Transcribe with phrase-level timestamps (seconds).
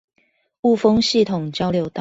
[0.63, 1.89] 霧峰系統交流道